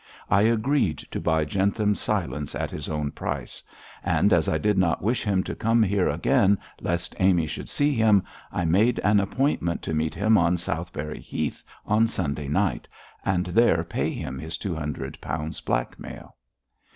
[0.31, 3.61] I agreed to buy Jentham's silence at his own price;
[4.03, 7.93] and as I did not wish him to come here again, lest Amy should see
[7.93, 12.87] him, I made an appointment to meet him on Southberry Heath on Sunday night,
[13.23, 16.35] and there pay him his two hundred pounds blackmail.'